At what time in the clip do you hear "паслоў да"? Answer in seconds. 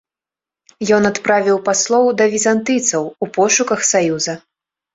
1.67-2.29